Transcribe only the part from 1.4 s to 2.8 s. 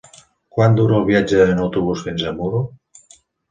en autobús fins a Muro?